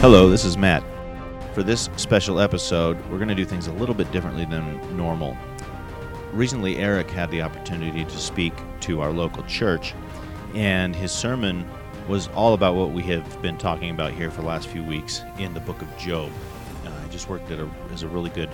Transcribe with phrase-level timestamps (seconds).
[0.00, 0.84] Hello, this is Matt.
[1.54, 5.36] For this special episode, we're going to do things a little bit differently than normal.
[6.32, 9.94] Recently, Eric had the opportunity to speak to our local church,
[10.54, 11.68] and his sermon
[12.06, 15.24] was all about what we have been talking about here for the last few weeks
[15.36, 16.30] in the book of Job.
[16.86, 18.50] Uh, I just worked as a really good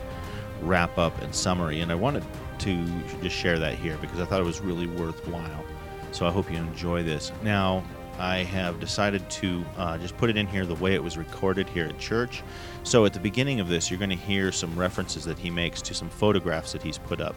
[0.63, 2.25] wrap up and summary, and I wanted
[2.61, 2.87] to
[3.21, 5.65] just share that here because I thought it was really worthwhile.
[6.11, 7.33] So I hope you enjoy this.
[7.43, 7.85] Now,
[8.19, 11.69] I have decided to uh, just put it in here the way it was recorded
[11.69, 12.43] here at church.
[12.83, 15.83] So at the beginning of this, you're going to hear some references that he makes
[15.83, 17.35] to some photographs that he's put up.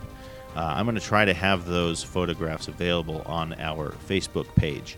[0.56, 4.98] Uh, I'm going to try to have those photographs available on our Facebook page.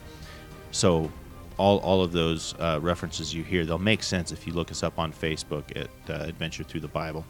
[0.71, 1.11] So
[1.57, 4.83] all, all of those uh, references you hear, they'll make sense if you look us
[4.83, 7.25] up on Facebook at uh, Adventure Through the Bible.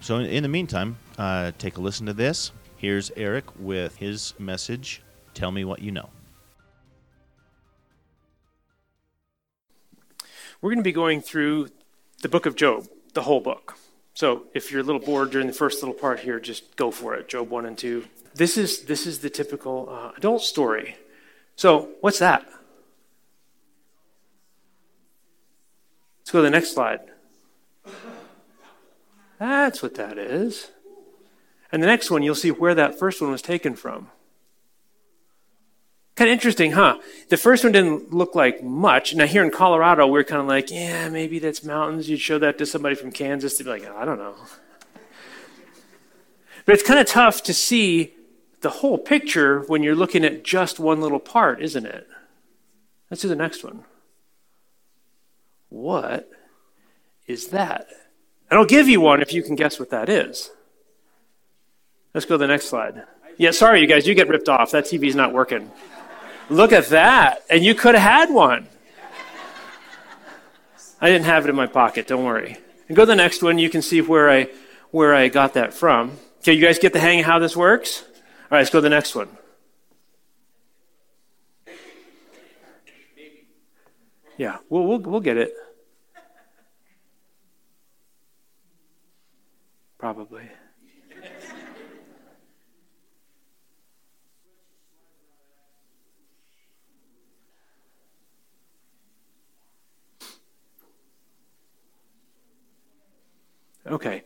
[0.00, 2.52] So in, in the meantime, uh, take a listen to this.
[2.76, 5.02] Here's Eric with his message
[5.34, 6.10] Tell Me What You Know.
[10.62, 11.68] We're going to be going through
[12.22, 13.76] the book of Job, the whole book.
[14.14, 17.14] So if you're a little bored during the first little part here, just go for
[17.16, 17.28] it.
[17.28, 18.04] Job 1 and 2.
[18.34, 20.96] This is, this is the typical uh, adult story.
[21.56, 22.46] So what's that?
[26.20, 27.00] Let's go to the next slide.
[29.40, 30.70] That's what that is.
[31.72, 34.10] And the next one, you'll see where that first one was taken from.
[36.14, 36.98] Kind of interesting, huh?
[37.30, 39.14] The first one didn't look like much.
[39.14, 42.08] Now, here in Colorado, we're kind of like, yeah, maybe that's mountains.
[42.10, 44.34] You'd show that to somebody from Kansas, they'd be like, I don't know.
[46.64, 48.14] But it's kind of tough to see
[48.60, 52.06] the whole picture when you're looking at just one little part, isn't it?
[53.10, 53.84] Let's do the next one.
[55.70, 56.30] What
[57.26, 57.88] is that?
[58.50, 60.50] And I'll give you one if you can guess what that is.
[62.12, 63.04] Let's go to the next slide.
[63.38, 64.70] Yeah, sorry, you guys, you get ripped off.
[64.72, 65.70] That TV's not working.
[66.50, 67.44] Look at that.
[67.48, 68.68] And you could have had one.
[71.00, 72.58] I didn't have it in my pocket, don't worry.
[72.88, 74.48] And go to the next one, you can see where I
[74.90, 76.18] where I got that from.
[76.40, 78.02] Okay, you guys get the hang of how this works?
[78.02, 78.18] All
[78.52, 79.28] right, let's go to the next one.
[84.36, 85.54] Yeah, we'll, we'll, we'll get it.
[89.98, 90.50] Probably.
[103.86, 104.22] Okay.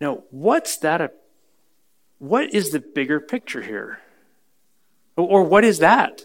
[0.00, 1.00] Now, what's that?
[1.00, 1.10] A,
[2.18, 4.00] what is the bigger picture here?
[5.16, 6.22] Or what is that?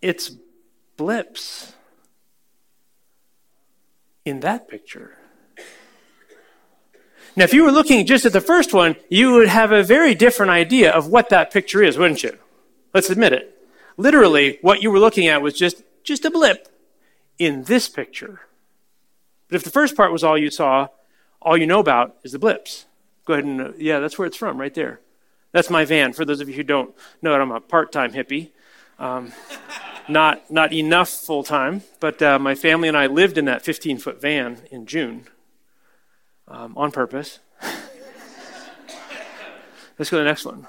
[0.00, 0.32] It's
[0.96, 1.74] blips
[4.24, 5.16] in that picture.
[7.36, 10.14] Now, if you were looking just at the first one, you would have a very
[10.14, 12.36] different idea of what that picture is, wouldn't you?
[12.92, 13.56] Let's admit it.
[13.96, 16.68] Literally, what you were looking at was just just a blip
[17.38, 18.42] in this picture.
[19.48, 20.88] But if the first part was all you saw,
[21.40, 22.86] all you know about is the blips.
[23.24, 25.00] Go ahead and, uh, yeah, that's where it's from, right there.
[25.52, 26.12] That's my van.
[26.12, 28.50] For those of you who don't know it, I'm a part time hippie.
[28.98, 29.32] Um,
[30.08, 33.98] not, not enough full time, but uh, my family and I lived in that 15
[33.98, 35.26] foot van in June
[36.48, 37.38] um, on purpose.
[39.98, 40.66] Let's go to the next one.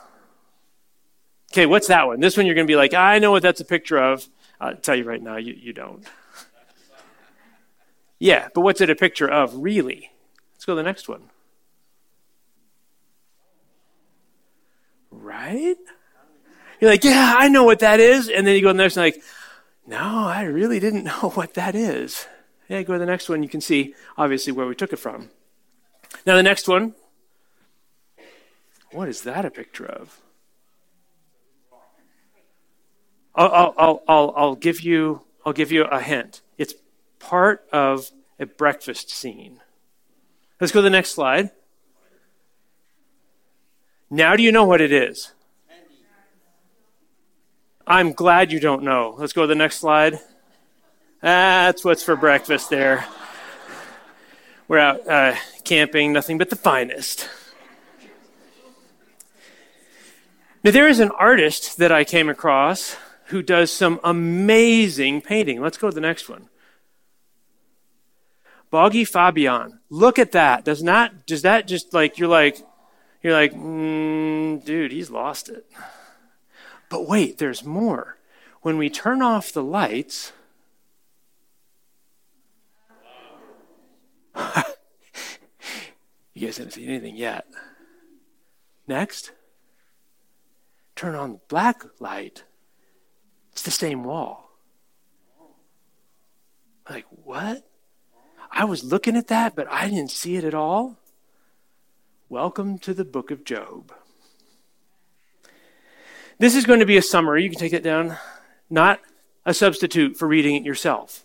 [1.52, 2.20] Okay, what's that one?
[2.20, 4.28] This one you're going to be like, I know what that's a picture of.
[4.64, 6.06] I'll tell you right now, you, you don't.
[8.18, 10.10] yeah, but what's it a picture of, really?
[10.54, 11.30] Let's go to the next one.
[15.12, 15.76] Right?
[16.80, 18.30] You're like, yeah, I know what that is.
[18.30, 19.22] And then you go to the next one, like,
[19.86, 22.26] no, I really didn't know what that is.
[22.70, 23.44] Yeah, go to the next one.
[23.44, 25.30] You can see, obviously, where we took it from.
[26.26, 26.96] Now, the next one.
[28.92, 30.22] What is that a picture of?
[33.36, 36.42] I'll, I'll, I'll, I'll, give you, I'll give you a hint.
[36.58, 36.76] It's
[37.20, 39.60] part of a breakfast scene.
[40.62, 41.52] Let's go to the next slide.
[44.10, 45.32] Now, do you know what it is?
[47.88, 49.16] I'm glad you don't know.
[49.18, 50.20] Let's go to the next slide.
[51.22, 53.06] That's what's for breakfast there.
[54.68, 57.28] We're out uh, camping, nothing but the finest.
[60.64, 62.96] Now, there is an artist that I came across
[63.34, 65.60] who does some amazing painting.
[65.60, 66.50] Let's go to the next one.
[68.72, 69.80] Bogi Fabian.
[69.90, 70.64] Look at that.
[70.64, 72.64] Does not does that just like you're like
[73.24, 75.66] you're like, mm, dude, he's lost it.
[76.90, 78.20] But wait, there's more.
[78.62, 80.32] When we turn off the lights,
[86.36, 87.48] you guys haven't seen anything yet.
[88.88, 89.32] Next,
[90.96, 92.44] turn on the black light
[93.54, 94.50] It's the same wall.
[96.90, 97.70] Like, what?
[98.52, 100.98] I was looking at that, but I didn't see it at all.
[102.30, 103.94] Welcome to the book of Job.
[106.40, 107.44] This is going to be a summary.
[107.44, 108.18] You can take it down.
[108.72, 109.00] Not
[109.46, 111.24] a substitute for reading it yourself.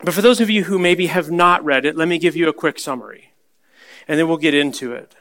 [0.00, 2.46] But for those of you who maybe have not read it, let me give you
[2.46, 3.32] a quick summary,
[4.06, 5.16] and then we'll get into it.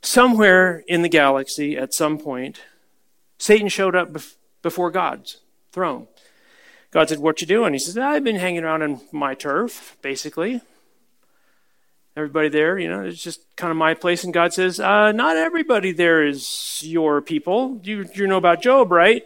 [0.00, 2.62] Somewhere in the galaxy, at some point,
[3.38, 4.16] Satan showed up
[4.62, 5.38] before God's
[5.72, 6.08] throne.
[6.90, 7.72] God said, What you doing?
[7.72, 10.60] He says, I've been hanging around on my turf, basically.
[12.16, 14.24] Everybody there, you know, it's just kind of my place.
[14.24, 17.80] And God says, uh, Not everybody there is your people.
[17.84, 19.24] You, you know about Job, right?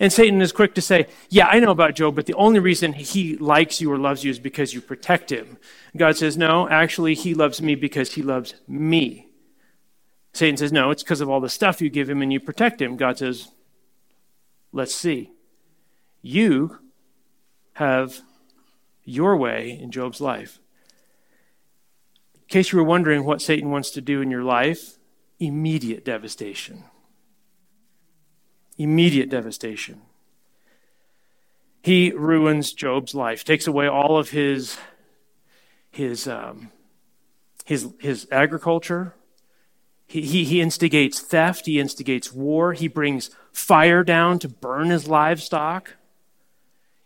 [0.00, 2.92] And Satan is quick to say, Yeah, I know about Job, but the only reason
[2.92, 5.58] he likes you or loves you is because you protect him.
[5.96, 9.27] God says, No, actually, he loves me because he loves me.
[10.32, 12.80] Satan says, No, it's because of all the stuff you give him and you protect
[12.80, 12.96] him.
[12.96, 13.48] God says,
[14.72, 15.32] Let's see.
[16.22, 16.78] You
[17.74, 18.20] have
[19.04, 20.58] your way in Job's life.
[22.34, 24.98] In case you were wondering what Satan wants to do in your life,
[25.38, 26.84] immediate devastation
[28.78, 30.00] immediate devastation.
[31.82, 34.78] He ruins Job's life, takes away all of his,
[35.90, 36.70] his, um,
[37.64, 39.14] his, his agriculture.
[40.08, 41.66] He, he, instigates theft.
[41.66, 42.72] He instigates war.
[42.72, 45.96] He brings fire down to burn his livestock.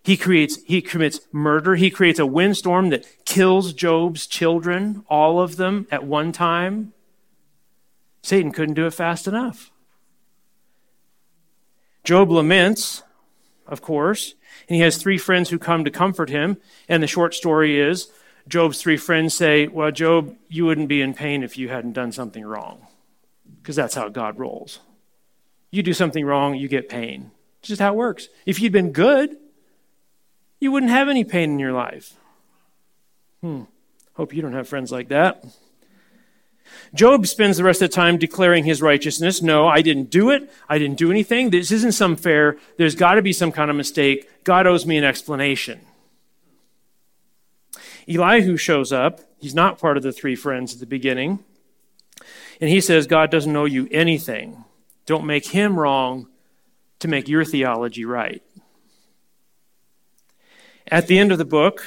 [0.04, 1.74] He creates, he commits murder.
[1.74, 6.92] He creates a windstorm that kills Job's children, all of them at one time.
[8.22, 9.72] Satan couldn't do it fast enough.
[12.04, 13.02] Job laments,
[13.66, 14.34] of course,
[14.68, 16.56] and he has three friends who come to comfort him.
[16.88, 18.08] And the short story is
[18.48, 22.12] Job's three friends say, Well, Job, you wouldn't be in pain if you hadn't done
[22.12, 22.86] something wrong.
[23.60, 24.80] Because that's how God rolls.
[25.70, 27.30] You do something wrong, you get pain.
[27.60, 28.28] It's just how it works.
[28.44, 29.36] If you'd been good,
[30.60, 32.14] you wouldn't have any pain in your life.
[33.40, 33.62] Hmm.
[34.14, 35.44] Hope you don't have friends like that.
[36.94, 39.42] Job spends the rest of the time declaring his righteousness.
[39.42, 40.52] No, I didn't do it.
[40.68, 41.50] I didn't do anything.
[41.50, 42.56] This isn't some fair.
[42.76, 44.28] There's got to be some kind of mistake.
[44.44, 45.80] God owes me an explanation.
[48.08, 49.20] Elihu shows up.
[49.38, 51.40] He's not part of the three friends at the beginning.
[52.60, 54.64] And he says, God doesn't owe you anything.
[55.06, 56.28] Don't make him wrong
[57.00, 58.42] to make your theology right.
[60.88, 61.84] At the end of the book,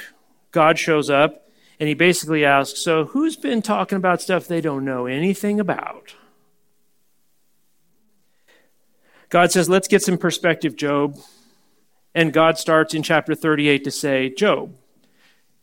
[0.50, 1.48] God shows up
[1.78, 6.14] and he basically asks, So who's been talking about stuff they don't know anything about?
[9.28, 11.18] God says, Let's get some perspective, Job.
[12.14, 14.74] And God starts in chapter 38 to say, Job,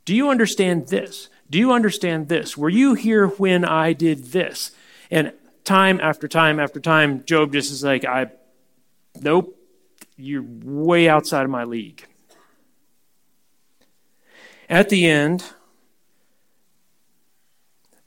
[0.06, 1.30] do you understand this?
[1.50, 2.58] Do you understand this?
[2.58, 4.72] Were you here when I did this?
[5.12, 5.34] And
[5.64, 8.32] time after time after time, Job just is like, I,
[9.20, 9.58] nope,
[10.18, 12.06] you're way outside of my league.
[14.70, 15.44] At the end,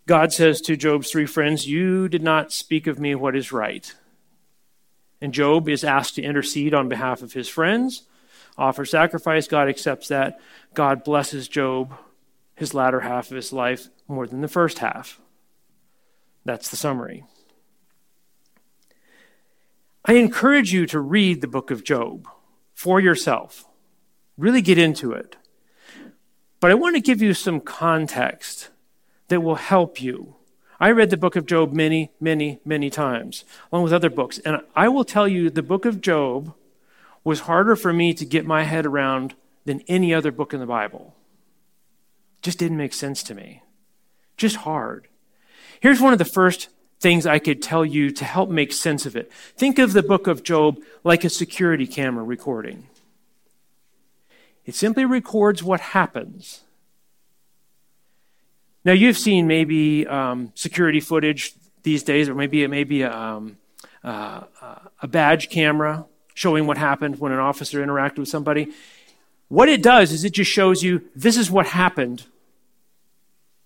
[0.06, 3.92] God says to Job's three friends, You did not speak of me what is right.
[5.20, 8.02] And Job is asked to intercede on behalf of his friends,
[8.58, 9.48] offer sacrifice.
[9.48, 10.38] God accepts that.
[10.74, 11.94] God blesses Job,
[12.54, 15.20] his latter half of his life, more than the first half.
[16.44, 17.24] That's the summary.
[20.04, 22.28] I encourage you to read the book of Job
[22.74, 23.64] for yourself.
[24.38, 25.36] Really get into it.
[26.60, 28.70] But I want to give you some context
[29.28, 30.36] that will help you.
[30.78, 34.38] I read the book of Job many, many, many times, along with other books.
[34.40, 36.54] And I will tell you, the book of Job
[37.26, 40.66] was harder for me to get my head around than any other book in the
[40.66, 41.14] Bible.
[42.40, 43.62] Just didn't make sense to me.
[44.36, 45.08] Just hard.
[45.80, 46.68] Here's one of the first
[47.00, 49.30] things I could tell you to help make sense of it.
[49.56, 52.86] Think of the book of Job like a security camera recording.
[54.64, 56.62] It simply records what happens
[58.86, 63.12] now, you've seen maybe um, security footage these days, or maybe it may be a,
[63.12, 63.58] um,
[64.04, 64.42] uh,
[65.02, 66.06] a badge camera
[66.36, 68.70] showing what happened when an officer interacted with somebody.
[69.48, 72.26] What it does is it just shows you this is what happened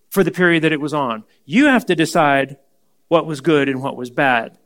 [0.09, 1.25] for the period that it was on.
[1.45, 2.55] You have to decide
[3.09, 4.57] what was good and what was bad.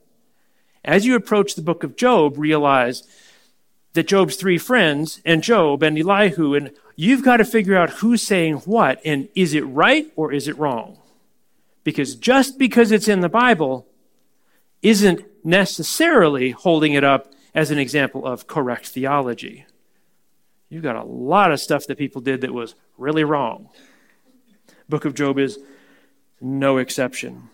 [0.83, 3.01] As you approach the book of Job, realize
[3.93, 8.21] that Job's three friends and Job and Elihu and you've got to figure out who's
[8.21, 10.99] saying what and is it right or is it wrong?
[11.83, 13.87] Because just because it's in the Bible
[14.83, 19.65] isn't necessarily holding it up as an example of correct theology.
[20.69, 23.69] You've got a lot of stuff that people did that was really wrong.
[24.89, 25.57] Book of Job is
[26.41, 27.49] no exception.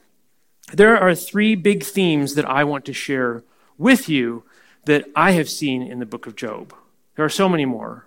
[0.74, 3.44] There are three big themes that I want to share
[3.78, 4.44] with you
[4.86, 6.74] that I have seen in the book of Job.
[7.16, 8.06] There are so many more.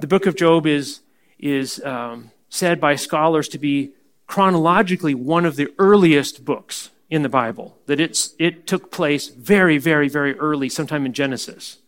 [0.00, 1.00] The book of Job is,
[1.38, 3.92] is um, said by scholars to be
[4.26, 9.78] chronologically one of the earliest books in the Bible, that it's, it took place very,
[9.78, 11.78] very, very early, sometime in Genesis.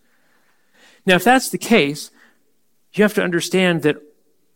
[1.04, 2.10] Now, if that's the case,
[2.94, 3.96] you have to understand that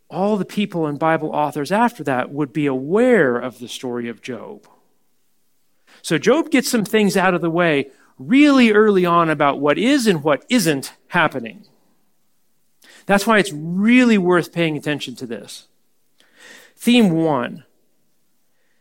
[0.09, 4.21] all the people and Bible authors after that would be aware of the story of
[4.21, 4.67] Job.
[6.01, 10.07] So Job gets some things out of the way really early on about what is
[10.07, 11.65] and what isn't happening.
[13.05, 15.67] That's why it's really worth paying attention to this.
[16.75, 17.63] Theme one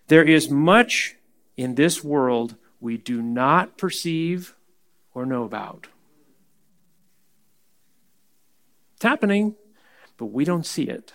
[0.09, 1.17] there is much
[1.57, 4.55] in this world we do not perceive
[5.15, 5.87] or know about.
[8.95, 9.55] It's happening,
[10.17, 11.13] but we don't see it.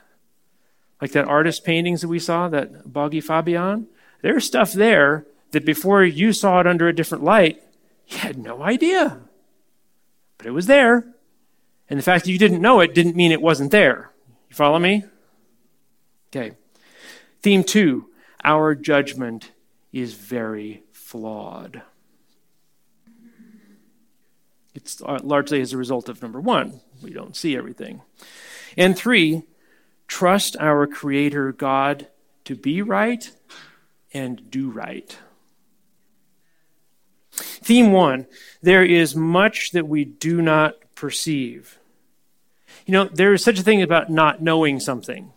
[1.01, 3.87] Like that artist paintings that we saw, that Bogi Fabian,
[4.21, 7.63] there's stuff there that before you saw it under a different light,
[8.07, 9.21] you had no idea.
[10.37, 11.07] But it was there.
[11.89, 14.11] And the fact that you didn't know it didn't mean it wasn't there.
[14.49, 15.05] You follow me?
[16.27, 16.55] Okay.
[17.41, 18.05] Theme two
[18.43, 19.51] our judgment
[19.91, 21.81] is very flawed.
[24.75, 28.01] It's uh, largely as a result of number one, we don't see everything.
[28.77, 29.43] And three,
[30.07, 32.07] trust our Creator God
[32.45, 33.29] to be right
[34.13, 35.17] and do right.
[37.31, 38.27] Theme one
[38.61, 41.79] there is much that we do not perceive.
[42.85, 45.31] You know, there is such a thing about not knowing something.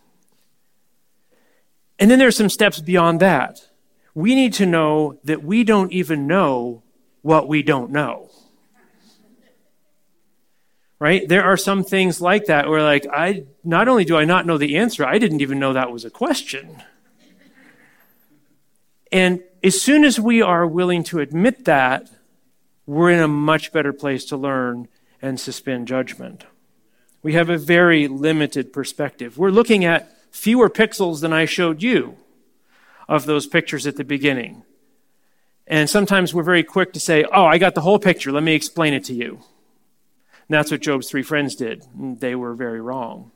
[1.99, 3.69] And then there are some steps beyond that.
[4.15, 6.83] We need to know that we don't even know
[7.21, 8.29] what we don't know.
[10.99, 11.27] Right?
[11.27, 14.57] There are some things like that where like I not only do I not know
[14.57, 16.81] the answer, I didn't even know that was a question.
[19.11, 22.09] And as soon as we are willing to admit that,
[22.85, 24.87] we're in a much better place to learn
[25.21, 26.45] and suspend judgment.
[27.21, 29.37] We have a very limited perspective.
[29.37, 32.17] We're looking at fewer pixels than I showed you
[33.07, 34.63] of those pictures at the beginning.
[35.67, 38.31] And sometimes we're very quick to say, Oh, I got the whole picture.
[38.31, 39.39] Let me explain it to you.
[40.47, 41.85] And that's what Job's three friends did.
[41.95, 43.31] They were very wrong.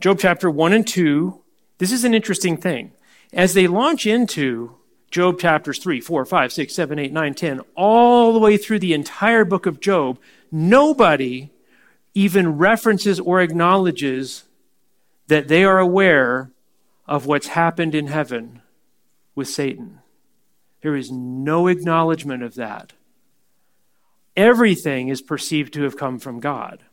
[0.00, 1.40] Job chapter 1 and 2,
[1.78, 2.92] this is an interesting thing.
[3.32, 4.76] As they launch into
[5.10, 8.92] Job chapters 3, 4, 5, 6, 7, 8, 9, 10, all the way through the
[8.92, 10.18] entire book of Job,
[10.52, 11.50] nobody
[12.14, 14.44] even references or acknowledges
[15.28, 16.50] that they are aware
[17.08, 18.62] of what's happened in heaven
[19.34, 20.00] with Satan.
[20.82, 22.92] There is no acknowledgement of that.
[24.36, 26.84] Everything is perceived to have come from God.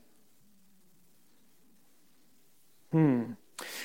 [2.92, 3.34] Hmm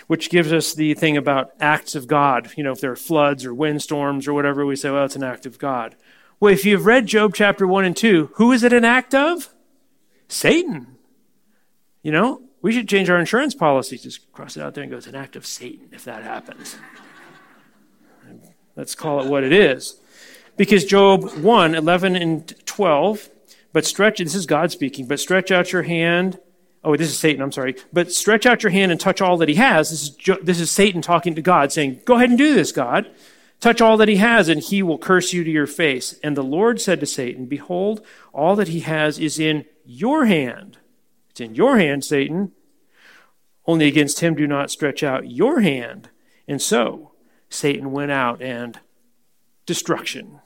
[0.07, 2.51] which gives us the thing about acts of God.
[2.57, 5.23] You know, if there are floods or windstorms or whatever, we say, well, it's an
[5.23, 5.97] act of God.
[6.39, 9.51] Well, if you've read Job chapter 1 and 2, who is it an act of?
[10.29, 10.97] Satan.
[12.03, 13.99] You know, we should change our insurance policy.
[13.99, 16.77] Just cross it out there and go, it's an act of Satan if that happens.
[18.77, 19.99] Let's call it what it is.
[20.57, 23.31] Because Job 1, 11 and 12,
[23.73, 26.39] but stretch, this is God speaking, but stretch out your hand
[26.83, 27.77] Oh, this is Satan, I'm sorry.
[27.93, 29.91] But stretch out your hand and touch all that he has.
[29.91, 33.11] This is, this is Satan talking to God, saying, Go ahead and do this, God.
[33.61, 36.19] Touch all that he has, and he will curse you to your face.
[36.23, 38.01] And the Lord said to Satan, Behold,
[38.33, 40.79] all that he has is in your hand.
[41.41, 42.53] It's in your hand, Satan.
[43.67, 46.11] Only against him do not stretch out your hand.
[46.47, 47.13] And so
[47.49, 48.79] Satan went out and
[49.65, 50.41] destruction.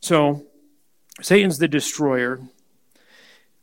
[0.00, 0.46] So
[1.22, 2.40] Satan's the destroyer.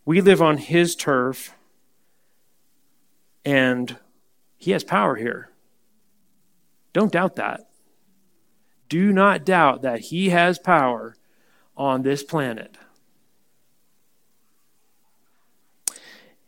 [0.05, 1.53] We live on his turf,
[3.43, 3.98] and
[4.57, 5.50] he has power here.
[6.93, 7.69] Don't doubt that.
[8.88, 11.17] Do not doubt that he has power
[11.75, 12.77] on this planet.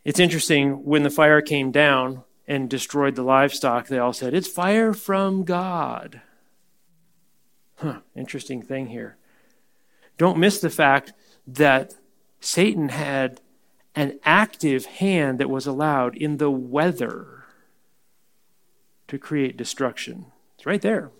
[0.06, 4.46] It's interesting when the fire came down and destroyed the livestock, they all said, It's
[4.46, 6.20] fire from God.
[7.78, 9.16] Huh, interesting thing here.
[10.16, 11.12] Don't miss the fact
[11.44, 11.96] that
[12.38, 13.40] Satan had
[13.96, 17.42] an active hand that was allowed in the weather
[19.08, 20.26] to create destruction.
[20.54, 21.10] It's right there.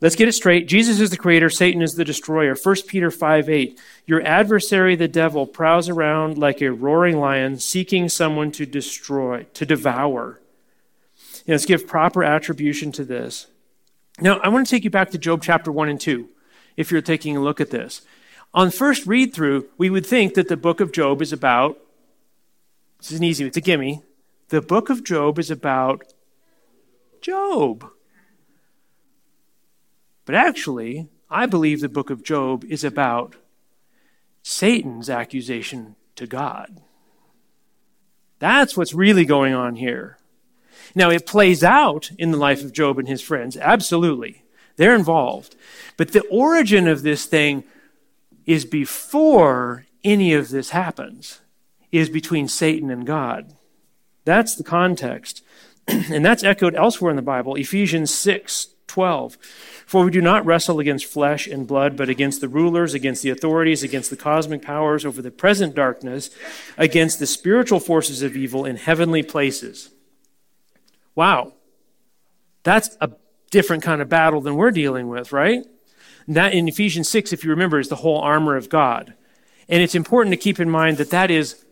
[0.00, 0.68] Let's get it straight.
[0.68, 2.54] Jesus is the creator, Satan is the destroyer.
[2.54, 3.80] 1 Peter 5 8.
[4.06, 9.64] Your adversary, the devil, prowls around like a roaring lion, seeking someone to destroy, to
[9.64, 10.40] devour.
[11.46, 13.46] You know, let's give proper attribution to this.
[14.20, 16.28] Now, I want to take you back to Job chapter 1 and 2,
[16.76, 18.02] if you're taking a look at this.
[18.52, 21.78] On first read through, we would think that the book of Job is about,
[22.98, 24.02] this is an easy, it's a gimme.
[24.50, 26.12] The book of Job is about
[27.20, 27.90] Job.
[30.24, 33.36] But actually, I believe the book of Job is about
[34.42, 36.80] Satan's accusation to God.
[38.38, 40.18] That's what's really going on here.
[40.94, 44.44] Now, it plays out in the life of Job and his friends, absolutely.
[44.76, 45.56] They're involved.
[45.96, 47.64] But the origin of this thing
[48.46, 51.40] is before any of this happens,
[51.90, 53.54] is between Satan and God.
[54.24, 55.42] That's the context.
[55.88, 59.36] and that's echoed elsewhere in the Bible, Ephesians 6 12.
[59.86, 63.30] For we do not wrestle against flesh and blood, but against the rulers, against the
[63.30, 66.30] authorities, against the cosmic powers over the present darkness,
[66.76, 69.90] against the spiritual forces of evil in heavenly places.
[71.14, 71.54] Wow.
[72.62, 73.10] That's a
[73.50, 75.64] different kind of battle than we're dealing with, right?
[76.26, 79.14] That in Ephesians 6, if you remember, is the whole armor of God.
[79.68, 81.64] And it's important to keep in mind that that is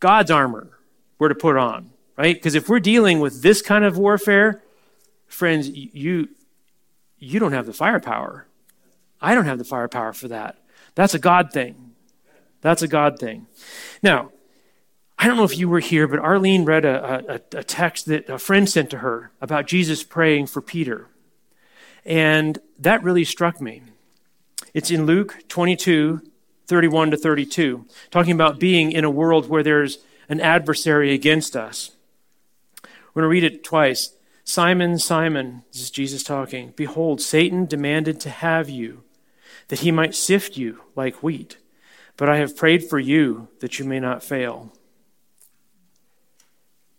[0.00, 0.78] God's armor
[1.18, 2.34] we're to put on, right?
[2.34, 4.62] Because if we're dealing with this kind of warfare,
[5.26, 6.28] friends, you,
[7.18, 8.46] you don't have the firepower.
[9.20, 10.58] I don't have the firepower for that.
[10.94, 11.94] That's a God thing.
[12.60, 13.46] That's a God thing.
[14.02, 14.32] Now,
[15.18, 18.28] I don't know if you were here, but Arlene read a, a, a, text that
[18.28, 21.08] a friend sent to her about Jesus praying for Peter.
[22.04, 23.82] And that really struck me.
[24.74, 26.20] It's in Luke 22,
[26.66, 31.92] 31 to 32, talking about being in a world where there's an adversary against us.
[33.14, 34.10] We're going to read it twice.
[34.48, 36.72] Simon, Simon, this is Jesus talking.
[36.76, 39.02] Behold, Satan demanded to have you,
[39.68, 41.58] that he might sift you like wheat.
[42.16, 44.72] But I have prayed for you that you may not fail.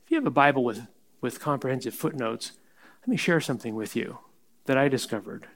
[0.04, 0.88] If you have a Bible with,
[1.22, 2.52] with comprehensive footnotes,
[3.02, 4.20] let me share something with you
[4.66, 5.48] that I discovered.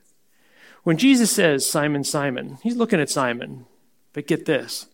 [0.83, 3.65] When Jesus says, Simon, Simon, he's looking at Simon.
[4.13, 4.87] But get this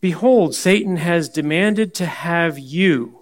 [0.00, 3.15] Behold, Satan has demanded to have you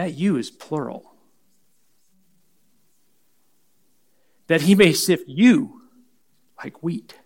[0.00, 1.12] that you is plural.
[4.46, 5.82] That he may sift you
[6.56, 7.16] like wheat.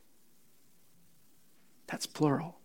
[1.87, 2.57] That's plural.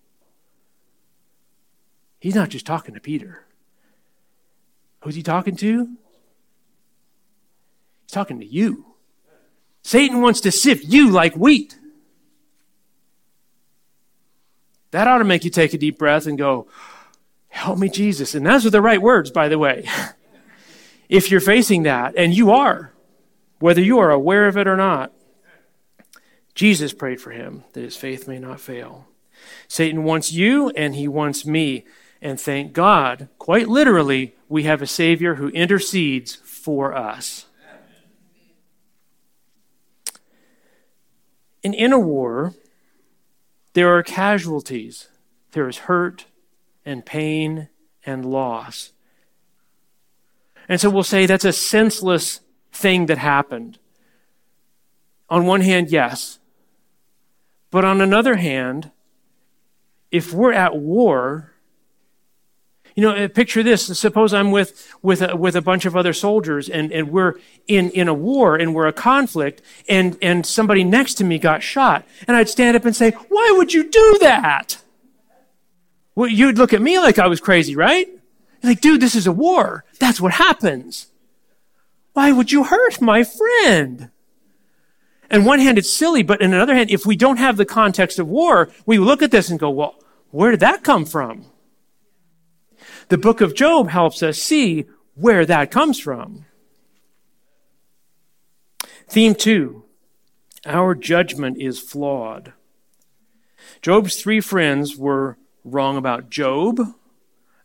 [2.19, 3.45] He's not just talking to Peter.
[5.04, 5.86] Who's he talking to?
[8.02, 8.95] He's talking to you.
[9.84, 11.78] Satan wants to sift you like wheat.
[14.89, 16.67] That ought to make you take a deep breath and go,
[17.49, 18.35] Help me, Jesus.
[18.35, 19.85] And those are the right words, by the way.
[21.09, 22.93] if you're facing that, and you are,
[23.59, 25.12] whether you are aware of it or not,
[26.55, 29.07] Jesus prayed for him that his faith may not fail.
[29.67, 31.85] Satan wants you and he wants me.
[32.21, 37.45] And thank God, quite literally, we have a Savior who intercedes for us.
[41.63, 42.53] And in a war,
[43.73, 45.07] there are casualties.
[45.51, 46.25] There is hurt,
[46.89, 47.69] and pain
[48.04, 48.91] and loss.
[50.67, 53.78] And so we'll say that's a senseless thing that happened.
[55.30, 56.39] On one hand, yes.
[57.69, 58.89] But on another hand,
[60.12, 61.54] if we're at war,
[62.95, 63.86] you know, uh, picture this.
[63.97, 67.36] Suppose I'm with, with, a, with a bunch of other soldiers and, and we're
[67.67, 71.62] in, in a war and we're a conflict and, and somebody next to me got
[71.62, 72.06] shot.
[72.28, 74.82] And I'd stand up and say, Why would you do that?
[76.19, 78.05] Well, you'd look at me like I was crazy, right?
[78.05, 79.86] You're like, dude, this is a war.
[80.01, 81.08] That's what happens.
[82.12, 84.10] Why would you hurt my friend?
[85.32, 88.19] On one hand, it's silly, but on another hand, if we don't have the context
[88.19, 89.95] of war, we look at this and go, well,
[90.29, 91.45] where did that come from?
[93.08, 96.43] The book of Job helps us see where that comes from.
[99.08, 99.86] Theme two,
[100.65, 102.51] our judgment is flawed.
[103.82, 106.80] Job's three friends were wrong about Job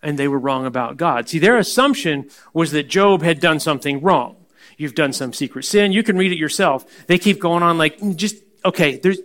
[0.03, 1.29] and they were wrong about God.
[1.29, 4.37] See, their assumption was that Job had done something wrong.
[4.77, 5.93] You've done some secret sin.
[5.93, 7.07] You can read it yourself.
[7.07, 9.19] They keep going on like, mm, just, okay, there's,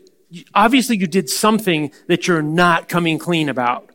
[0.54, 3.90] obviously you did something that you're not coming clean about.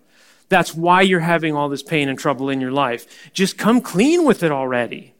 [0.48, 3.32] That's why you're having all this pain and trouble in your life.
[3.32, 5.14] Just come clean with it already.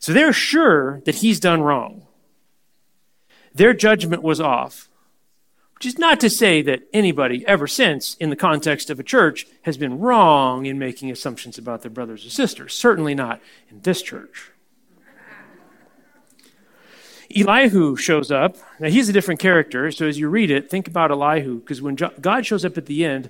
[0.00, 2.06] So they're sure that he's done wrong.
[3.54, 4.90] Their judgment was off.
[5.84, 9.46] Which is not to say that anybody ever since, in the context of a church,
[9.64, 12.72] has been wrong in making assumptions about their brothers or sisters.
[12.72, 14.50] Certainly not in this church.
[17.36, 18.56] Elihu shows up.
[18.80, 21.96] Now, he's a different character, so as you read it, think about Elihu, because when
[21.96, 23.28] God shows up at the end,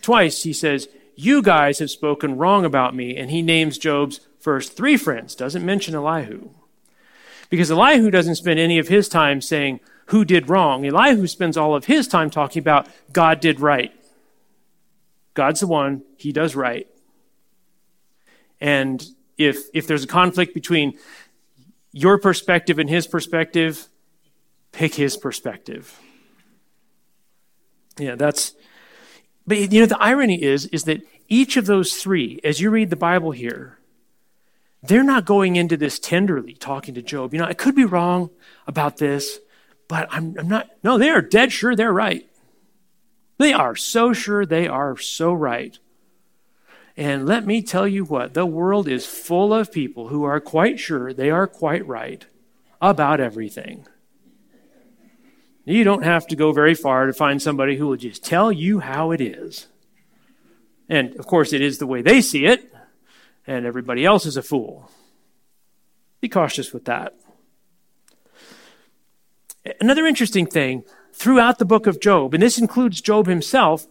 [0.00, 4.76] twice he says, You guys have spoken wrong about me, and he names Job's first
[4.76, 6.50] three friends, doesn't mention Elihu.
[7.52, 10.86] Because Elihu doesn't spend any of his time saying, who did wrong.
[10.86, 13.92] Elihu spends all of his time talking about God did right.
[15.34, 16.86] God's the one, he does right.
[18.58, 19.04] And
[19.36, 20.98] if, if there's a conflict between
[21.92, 23.86] your perspective and his perspective,
[24.72, 26.00] pick his perspective.
[27.98, 28.54] Yeah, that's
[29.46, 32.88] but you know the irony is is that each of those three as you read
[32.88, 33.78] the Bible here
[34.82, 37.32] they're not going into this tenderly talking to Job.
[37.32, 38.30] You know, I could be wrong
[38.66, 39.38] about this,
[39.88, 42.28] but I'm, I'm not no, they are dead sure they're right.
[43.38, 45.78] They are so sure they are so right.
[46.96, 50.78] And let me tell you what, the world is full of people who are quite
[50.78, 52.26] sure they are quite right
[52.80, 53.86] about everything.
[55.64, 58.80] You don't have to go very far to find somebody who will just tell you
[58.80, 59.68] how it is.
[60.88, 62.71] And of course, it is the way they see it,
[63.46, 64.90] and everybody else is a fool.
[66.20, 67.14] Be cautious with that.
[69.80, 73.86] Another interesting thing throughout the book of Job, and this includes Job himself,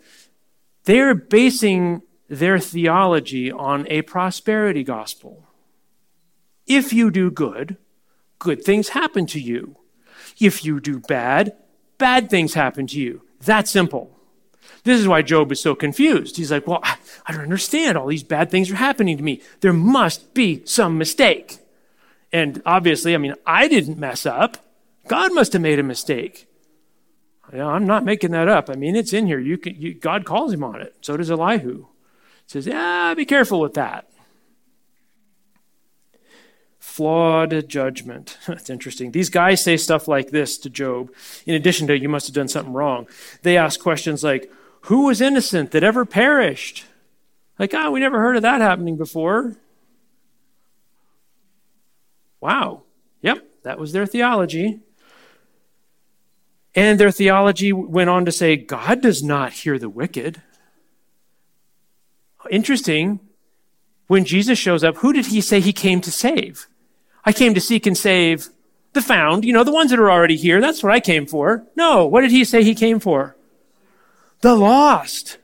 [0.86, 5.48] they're basing their theology on a prosperity gospel.
[6.66, 7.78] If you do good,
[8.40, 9.78] good things happen to you.
[10.40, 11.54] If you do bad,
[11.98, 13.24] bad things happen to you.
[13.42, 14.18] That simple.
[14.84, 16.38] This is why Job is so confused.
[16.38, 17.98] He's like, Well, I don't understand.
[17.98, 19.42] All these bad things are happening to me.
[19.62, 21.60] There must be some mistake.
[22.34, 24.58] And obviously, I mean, I didn't mess up.
[25.08, 26.48] God must have made a mistake.
[27.52, 28.70] You know, I'm not making that up.
[28.70, 29.40] I mean, it's in here.
[29.40, 30.96] You can, you, God calls him on it.
[31.02, 31.80] So does Elihu.
[31.80, 31.86] He
[32.48, 34.08] says, Yeah, be careful with that
[36.92, 38.38] flawed judgment.
[38.48, 39.12] That's interesting.
[39.12, 41.12] These guys say stuff like this to Job,
[41.46, 43.08] in addition to, you must have done something wrong.
[43.44, 44.52] They ask questions like,
[44.86, 46.86] Who was innocent that ever perished?
[47.60, 49.56] Like, ah, oh, we never heard of that happening before.
[52.40, 52.84] Wow.
[53.22, 54.80] Yep, that was their theology.
[56.74, 60.42] And their theology went on to say, God does not hear the wicked.
[62.50, 63.20] Interesting.
[64.08, 66.68] When Jesus shows up, who did he say he came to save?
[67.24, 68.50] I came to seek and save
[68.94, 70.60] the found, you know, the ones that are already here.
[70.60, 71.66] That's what I came for.
[71.76, 73.38] No, what did he say he came for?
[74.42, 75.38] The lost.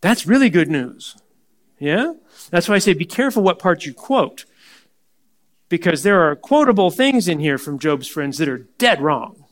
[0.00, 1.16] That's really good news.
[1.78, 2.14] Yeah?
[2.50, 4.44] That's why I say be careful what parts you quote.
[5.68, 9.44] Because there are quotable things in here from Job's friends that are dead wrong.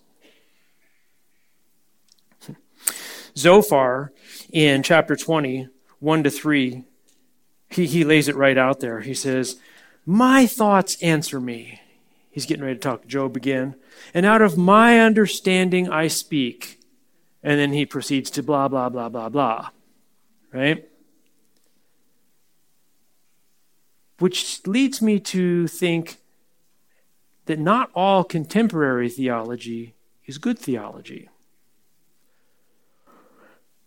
[3.36, 4.12] Zophar
[4.52, 5.68] in chapter 20,
[6.00, 6.82] 1 to 3,
[7.70, 9.00] he, he lays it right out there.
[9.00, 9.56] He says,
[10.04, 11.80] my thoughts answer me.
[12.30, 13.74] He's getting ready to talk to Job again.
[14.14, 16.77] And out of my understanding I speak.
[17.42, 19.70] And then he proceeds to blah, blah, blah, blah, blah.
[20.52, 20.88] Right?
[24.18, 26.18] Which leads me to think
[27.46, 29.94] that not all contemporary theology
[30.26, 31.28] is good theology.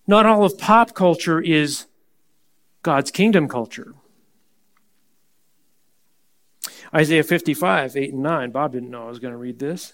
[0.08, 1.86] Not all of pop culture is
[2.82, 3.94] God's kingdom culture.
[6.94, 8.52] Isaiah 55, 8 and 9.
[8.52, 9.94] Bob didn't know I was going to read this.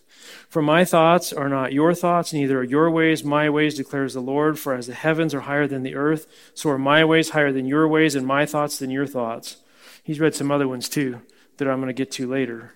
[0.49, 4.19] For my thoughts are not your thoughts, neither are your ways my ways, declares the
[4.19, 4.57] Lord.
[4.57, 7.67] For as the heavens are higher than the earth, so are my ways higher than
[7.67, 9.57] your ways, and my thoughts than your thoughts.
[10.03, 11.21] He's read some other ones too
[11.57, 12.73] that I'm going to get to later.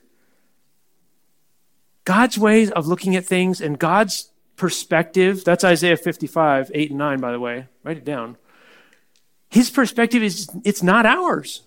[2.03, 7.19] God's ways of looking at things and God's perspective, that's Isaiah 55, 8 and 9,
[7.19, 7.67] by the way.
[7.83, 8.37] Write it down.
[9.49, 11.63] His perspective is, it's not ours.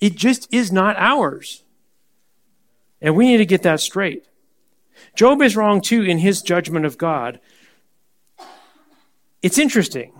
[0.00, 1.64] It just is not ours.
[3.00, 4.26] And we need to get that straight.
[5.14, 7.40] Job is wrong too in his judgment of God.
[9.42, 10.12] It's interesting.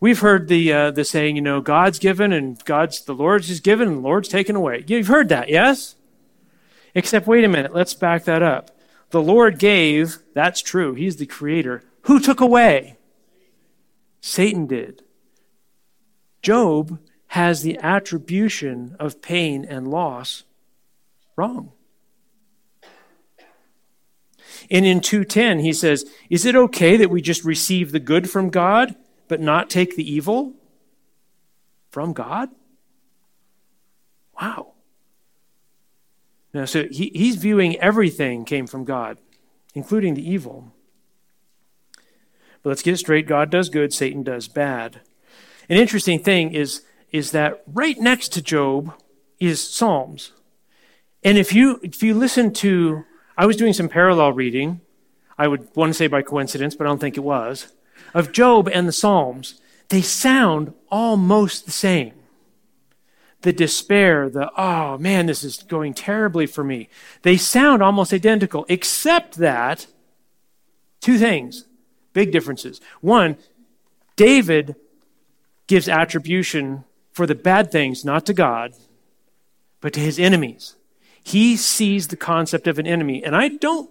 [0.00, 3.60] We've heard the uh, the saying, you know, God's given and God's the Lord's is
[3.60, 4.84] given and the Lord's taken away.
[4.86, 5.94] You've heard that, yes?
[6.94, 8.76] Except, wait a minute, let's back that up.
[9.10, 11.82] The Lord gave, that's true, He's the creator.
[12.02, 12.98] Who took away?
[14.20, 15.02] Satan did.
[16.42, 16.98] Job
[17.32, 20.44] has the attribution of pain and loss
[21.34, 21.72] wrong.
[24.70, 28.50] And in 210, he says, Is it okay that we just receive the good from
[28.50, 28.96] God,
[29.28, 30.52] but not take the evil
[31.90, 32.50] from God?
[34.38, 34.74] Wow.
[36.52, 39.16] Now, so he, he's viewing everything came from God,
[39.74, 40.74] including the evil.
[42.62, 45.00] But let's get it straight God does good, Satan does bad.
[45.70, 46.82] An interesting thing is
[47.12, 48.94] is that right next to Job
[49.38, 50.32] is Psalms.
[51.22, 53.04] And if you, if you listen to,
[53.36, 54.80] I was doing some parallel reading,
[55.38, 57.72] I would want to say by coincidence, but I don't think it was,
[58.14, 59.60] of Job and the Psalms.
[59.88, 62.14] They sound almost the same.
[63.42, 66.88] The despair, the, oh man, this is going terribly for me.
[67.22, 69.86] They sound almost identical, except that
[71.00, 71.66] two things,
[72.12, 72.80] big differences.
[73.00, 73.36] One,
[74.16, 74.76] David
[75.66, 78.72] gives attribution for the bad things, not to God,
[79.80, 80.76] but to his enemies.
[81.22, 83.22] He sees the concept of an enemy.
[83.22, 83.90] And I don't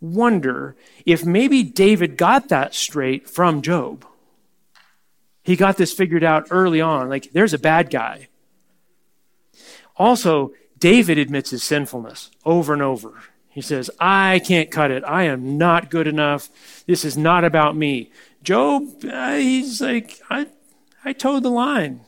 [0.00, 4.04] wonder if maybe David got that straight from Job.
[5.42, 7.08] He got this figured out early on.
[7.08, 8.28] Like, there's a bad guy.
[9.96, 13.14] Also, David admits his sinfulness over and over.
[13.48, 15.02] He says, I can't cut it.
[15.04, 16.50] I am not good enough.
[16.86, 18.10] This is not about me.
[18.42, 20.48] Job, uh, he's like, I,
[21.04, 22.00] I toed the line.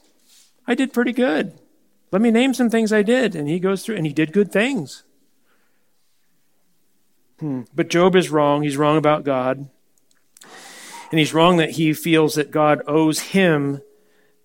[0.68, 1.58] I did pretty good.
[2.12, 3.34] Let me name some things I did.
[3.34, 5.02] And he goes through, and he did good things.
[7.40, 7.62] Hmm.
[7.74, 8.62] But Job is wrong.
[8.62, 9.68] He's wrong about God.
[11.10, 13.80] And he's wrong that he feels that God owes him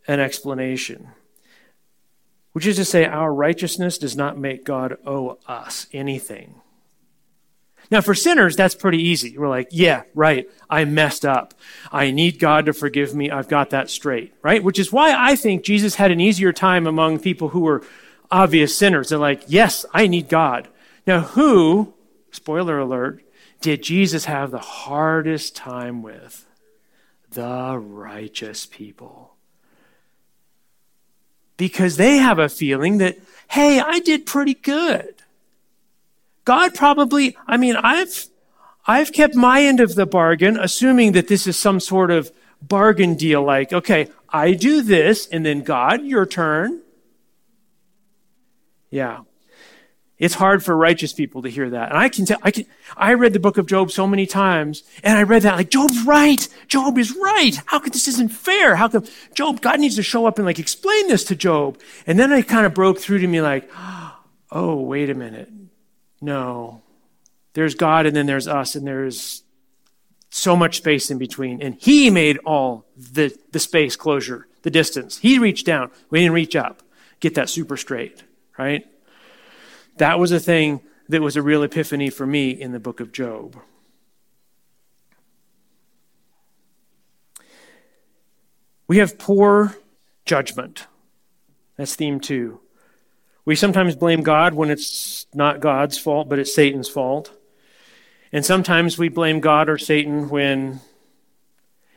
[0.08, 1.10] an explanation.
[2.54, 6.62] Which is to say, our righteousness does not make God owe us anything.
[7.94, 9.38] Now, for sinners, that's pretty easy.
[9.38, 11.54] We're like, yeah, right, I messed up.
[11.92, 13.30] I need God to forgive me.
[13.30, 14.64] I've got that straight, right?
[14.64, 17.84] Which is why I think Jesus had an easier time among people who were
[18.32, 19.10] obvious sinners.
[19.10, 20.70] They're like, yes, I need God.
[21.06, 21.94] Now, who,
[22.32, 23.24] spoiler alert,
[23.62, 26.48] did Jesus have the hardest time with?
[27.30, 29.36] The righteous people.
[31.58, 35.13] Because they have a feeling that, hey, I did pretty good.
[36.46, 38.28] God probably, I mean, I've,
[38.86, 43.16] I've kept my end of the bargain, assuming that this is some sort of bargain
[43.16, 46.82] deal like, okay, I do this, and then God, your turn.
[48.90, 49.22] Yeah.
[50.18, 51.90] It's hard for righteous people to hear that.
[51.90, 54.84] And I can tell, I can, I read the book of Job so many times,
[55.04, 56.48] and I read that like, Job's right.
[56.68, 57.60] Job is right.
[57.66, 58.76] How could this isn't fair?
[58.76, 61.80] How come Job, God needs to show up and like explain this to Job?
[62.06, 63.70] And then it kind of broke through to me like,
[64.52, 65.50] oh, wait a minute.
[66.24, 66.82] No.
[67.54, 69.44] There's God and then there's us and there's
[70.30, 71.62] so much space in between.
[71.62, 75.18] And He made all the, the space closure, the distance.
[75.18, 75.92] He reached down.
[76.10, 76.82] We didn't reach up.
[77.20, 78.24] Get that super straight,
[78.58, 78.86] right?
[79.98, 83.12] That was a thing that was a real epiphany for me in the book of
[83.12, 83.58] Job.
[88.88, 89.76] We have poor
[90.26, 90.88] judgment.
[91.76, 92.63] That's theme two.
[93.46, 97.32] We sometimes blame God when it's not God's fault, but it's Satan's fault.
[98.32, 100.80] And sometimes we blame God or Satan when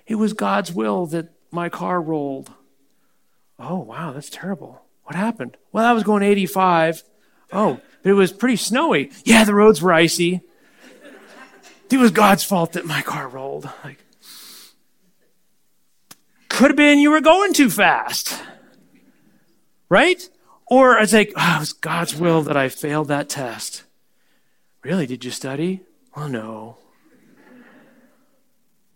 [0.06, 2.50] it was God's will that my car rolled.
[3.58, 4.82] Oh, wow, that's terrible.
[5.04, 5.56] What happened?
[5.72, 7.04] Well, I was going 85.
[7.52, 9.10] Oh, but it was pretty snowy.
[9.24, 10.42] Yeah, the roads were icy.
[11.90, 13.70] It was God's fault that my car rolled.
[13.84, 14.04] Like,
[16.48, 18.42] could have been you were going too fast.
[19.88, 20.28] Right?
[20.68, 23.84] Or it's like, oh, it was God's will that I failed that test.
[24.82, 25.06] Really?
[25.06, 25.82] Did you study?
[26.16, 26.78] Well, no.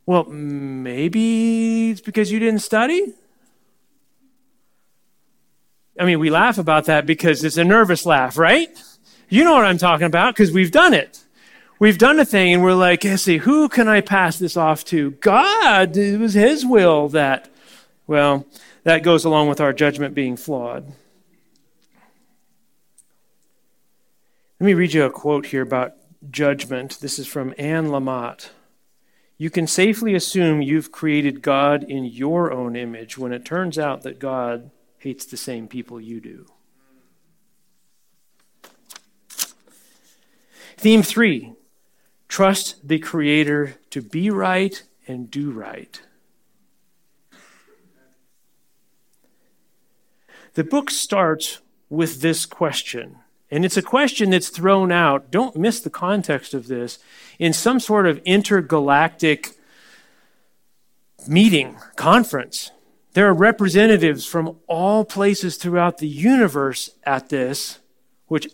[0.07, 3.15] Well, maybe it's because you didn't study?
[5.99, 8.69] I mean, we laugh about that because it's a nervous laugh, right?
[9.29, 11.23] You know what I'm talking about because we've done it.
[11.79, 14.85] We've done a thing and we're like, let's see, who can I pass this off
[14.87, 15.13] to?
[15.13, 17.49] God, it was His will that,
[18.07, 18.47] well,
[18.83, 20.93] that goes along with our judgment being flawed.
[24.61, 25.95] Let me read you a quote here about
[26.31, 26.99] judgment.
[27.01, 28.51] This is from Anne Lamott.
[29.39, 34.03] You can safely assume you've created God in your own image when it turns out
[34.03, 36.45] that God hates the same people you do.
[40.77, 41.55] Theme three
[42.29, 46.03] trust the Creator to be right and do right.
[50.53, 53.21] The book starts with this question
[53.51, 56.99] and it's a question that's thrown out, don't miss the context of this,
[57.39, 59.57] in some sort of intergalactic
[61.27, 62.71] meeting, conference.
[63.15, 67.81] There are representatives from all places throughout the universe at this,
[68.27, 68.49] which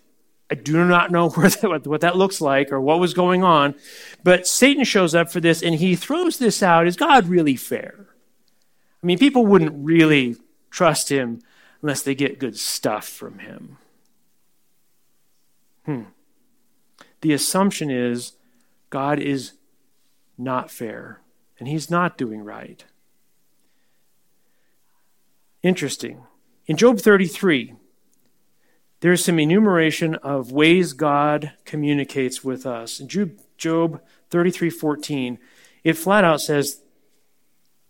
[0.50, 3.74] I do not know that, what that looks like or what was going on.
[4.24, 6.86] But Satan shows up for this and he throws this out.
[6.86, 8.06] Is God really fair?
[9.02, 10.36] I mean, people wouldn't really
[10.70, 11.40] trust him
[11.82, 13.76] unless they get good stuff from him.
[15.86, 16.02] Hmm.
[17.22, 18.32] The assumption is
[18.90, 19.52] God is
[20.36, 21.22] not fair
[21.58, 22.84] and he's not doing right.
[25.62, 26.24] Interesting.
[26.66, 27.74] In Job 33,
[29.00, 33.00] there's some enumeration of ways God communicates with us.
[33.00, 35.38] In Job 33:14,
[35.84, 36.82] it flat out says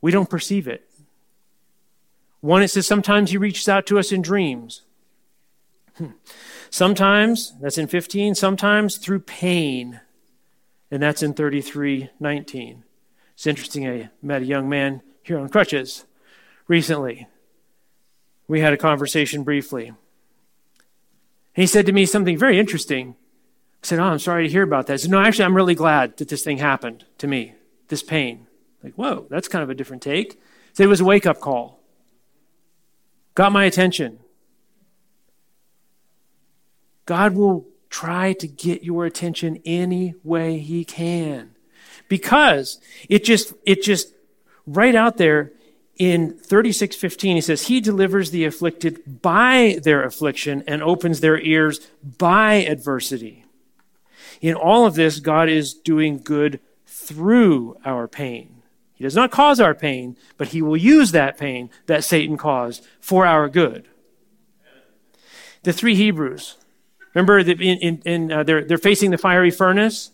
[0.00, 0.88] we don't perceive it.
[2.40, 4.82] One, it says sometimes he reaches out to us in dreams.
[6.70, 10.00] Sometimes, that's in 15, sometimes through pain.
[10.90, 12.82] And that's in 33:19.
[13.34, 16.04] It's interesting, I met a young man here on crutches
[16.68, 17.26] recently.
[18.48, 19.92] We had a conversation briefly.
[21.52, 23.16] He said to me something very interesting.
[23.82, 25.00] I said, Oh, I'm sorry to hear about that.
[25.00, 27.54] Said, No, actually, I'm really glad that this thing happened to me,
[27.88, 28.46] this pain.
[28.82, 30.40] Like, whoa, that's kind of a different take.
[30.72, 31.80] So it was a wake up call.
[33.34, 34.20] Got my attention.
[37.06, 41.54] God will try to get your attention any way he can.
[42.08, 44.12] Because it just, it just,
[44.66, 45.52] right out there
[45.96, 51.80] in 36:15 he says he delivers the afflicted by their affliction and opens their ears
[52.02, 53.44] by adversity.
[54.40, 58.62] In all of this God is doing good through our pain.
[58.94, 62.86] He does not cause our pain, but he will use that pain that Satan caused
[63.00, 63.88] for our good.
[65.62, 66.56] The three Hebrews,
[67.18, 70.10] remember in, in, in uh, they're, they're facing the fiery furnace?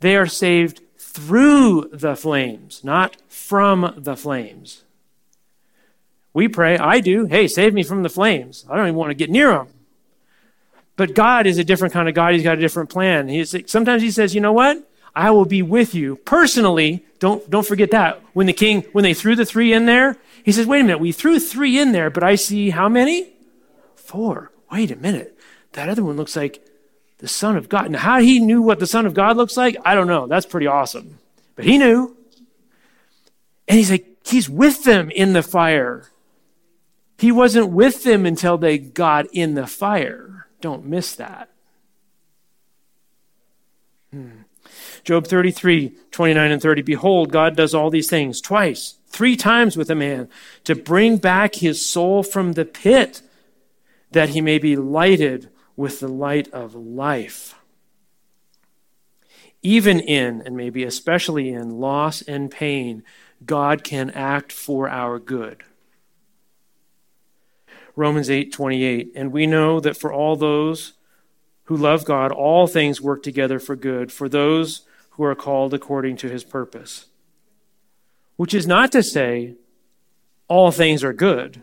[0.00, 4.84] They are saved through the flames, not from the flames.
[6.32, 8.64] We pray, I do, hey, save me from the flames.
[8.68, 9.68] I don't even want to get near them.
[10.96, 12.34] But God is a different kind of God.
[12.34, 13.28] He's got a different plan.
[13.28, 14.88] He's, sometimes he says, you know what?
[15.14, 17.04] I will be with you personally.
[17.20, 18.20] Don't, don't forget that.
[18.32, 20.98] When the king, when they threw the three in there, he says, wait a minute,
[20.98, 23.32] we threw three in there, but I see how many?
[23.94, 24.50] Four.
[24.70, 25.33] Wait a minute.
[25.74, 26.66] That other one looks like
[27.18, 27.90] the Son of God.
[27.90, 30.26] Now, how he knew what the Son of God looks like, I don't know.
[30.26, 31.18] That's pretty awesome.
[31.56, 32.16] But he knew.
[33.68, 36.10] And he's like, he's with them in the fire.
[37.18, 40.46] He wasn't with them until they got in the fire.
[40.60, 41.50] Don't miss that.
[44.12, 44.42] Hmm.
[45.04, 46.82] Job 33, 29 and 30.
[46.82, 50.28] Behold, God does all these things twice, three times with a man
[50.64, 53.22] to bring back his soul from the pit
[54.12, 57.54] that he may be lighted with the light of life.
[59.62, 63.02] Even in, and maybe especially in, loss and pain,
[63.44, 65.64] God can act for our good.
[67.96, 70.94] Romans 8:28 and we know that for all those
[71.64, 76.16] who love God all things work together for good for those who are called according
[76.18, 77.06] to his purpose.
[78.36, 79.54] Which is not to say
[80.48, 81.62] all things are good,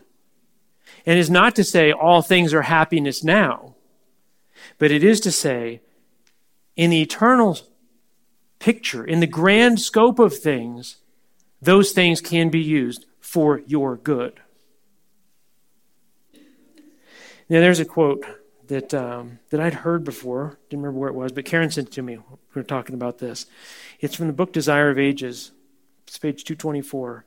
[1.04, 3.71] and is not to say all things are happiness now,
[4.78, 5.80] but it is to say
[6.76, 7.58] in the eternal
[8.58, 10.96] picture, in the grand scope of things,
[11.60, 14.40] those things can be used for your good.
[17.48, 18.24] Now, there's a quote
[18.68, 20.58] that um, that I'd heard before.
[20.70, 22.16] Didn't remember where it was, but Karen sent it to me.
[22.16, 23.46] We were talking about this.
[24.00, 25.52] It's from the book Desire of Ages.
[26.06, 27.24] It's page 224.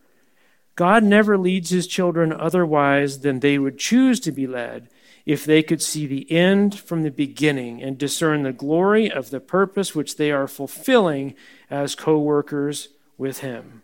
[0.76, 4.90] God never leads his children otherwise than they would choose to be led
[5.26, 9.40] if they could see the end from the beginning and discern the glory of the
[9.40, 11.34] purpose which they are fulfilling
[11.70, 13.82] as co workers with him.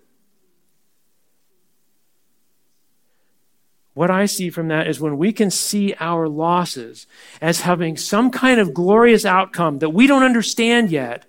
[3.93, 7.07] What I see from that is when we can see our losses
[7.41, 11.25] as having some kind of glorious outcome that we don't understand yet,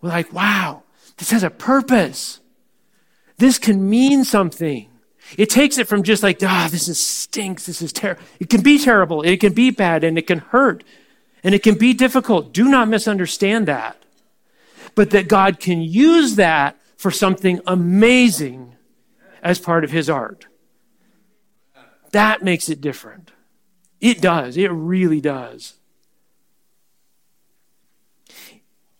[0.00, 0.84] we're like, wow,
[1.18, 2.40] this has a purpose.
[3.36, 4.88] This can mean something.
[5.36, 8.22] It takes it from just like, ah, this is stinks, this is terrible.
[8.38, 10.84] It can be terrible, it can be bad, and it can hurt,
[11.42, 12.52] and it can be difficult.
[12.52, 14.02] Do not misunderstand that.
[14.94, 18.76] But that God can use that for something amazing
[19.42, 20.46] as part of His art.
[22.12, 23.32] That makes it different.
[24.00, 24.56] It does.
[24.56, 25.74] It really does.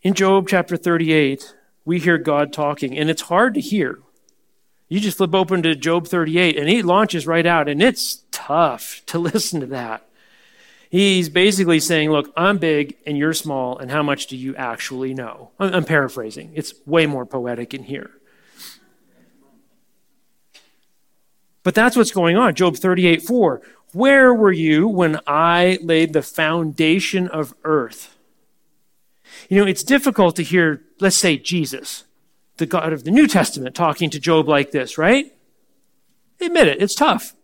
[0.03, 4.01] In Job chapter 38, we hear God talking, and it's hard to hear.
[4.89, 9.03] You just flip open to Job 38, and he launches right out, and it's tough
[9.07, 10.03] to listen to that.
[10.89, 15.15] He's basically saying, Look, I'm big and you're small, and how much do you actually
[15.15, 15.51] know?
[15.59, 16.53] I'm paraphrasing.
[16.55, 18.13] It's way more poetic in here.
[21.65, 22.55] But that's what's going on.
[22.55, 23.61] Job 38 4.
[23.93, 28.17] Where were you when I laid the foundation of earth?
[29.49, 32.05] You know, it's difficult to hear, let's say, Jesus,
[32.57, 35.33] the God of the New Testament, talking to Job like this, right?
[36.41, 37.35] Admit it, it's tough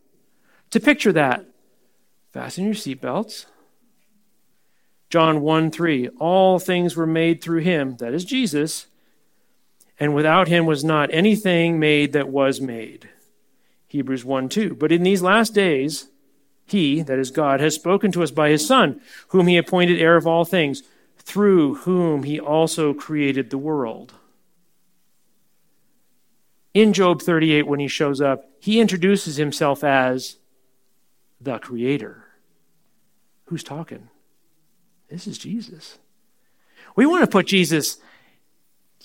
[0.70, 1.46] to picture that.
[2.32, 3.46] Fasten your seatbelts.
[5.10, 6.08] John 1 3.
[6.18, 8.86] All things were made through him, that is Jesus,
[10.00, 13.10] and without him was not anything made that was made.
[13.88, 14.74] Hebrews 1 2.
[14.74, 16.08] But in these last days,
[16.64, 20.16] he, that is God, has spoken to us by his Son, whom he appointed heir
[20.16, 20.82] of all things,
[21.18, 24.14] through whom he also created the world.
[26.74, 30.36] In Job 38, when he shows up, he introduces himself as
[31.40, 32.24] the Creator.
[33.46, 34.08] Who's talking?
[35.10, 35.98] This is Jesus.
[36.96, 37.98] We want to put Jesus,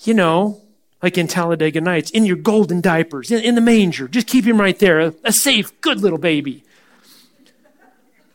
[0.02, 0.62] you know,
[1.02, 4.08] like in Talladega Nights, in your golden diapers, in, in the manger.
[4.08, 6.64] Just keep him right there, a, a safe, good little baby.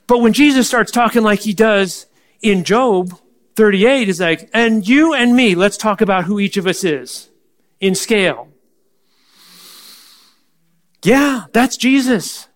[0.06, 2.06] But when Jesus starts talking like he does
[2.42, 3.20] in Job
[3.56, 7.30] 38 is like, and you and me, let's talk about who each of us is
[7.80, 8.53] in scale.
[11.04, 12.48] Yeah, that's Jesus.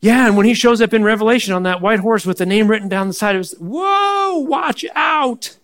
[0.00, 2.68] Yeah, and when he shows up in Revelation on that white horse with the name
[2.68, 5.56] written down the side, it was, whoa, watch out.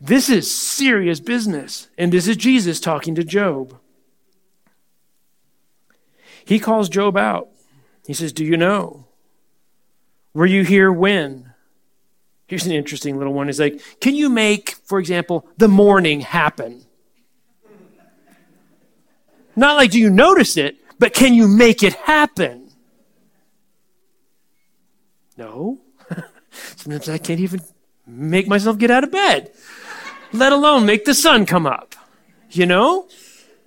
[0.00, 1.88] This is serious business.
[1.98, 3.78] And this is Jesus talking to Job.
[6.44, 7.48] He calls Job out.
[8.06, 9.06] He says, Do you know?
[10.34, 11.52] Were you here when?
[12.46, 13.46] Here's an interesting little one.
[13.46, 16.83] He's like, Can you make, for example, the morning happen?
[19.56, 22.70] Not like, do you notice it, but can you make it happen?
[25.36, 25.80] No.
[26.50, 27.60] Sometimes I can't even
[28.06, 29.52] make myself get out of bed,
[30.32, 31.94] let alone make the sun come up.
[32.50, 33.08] You know?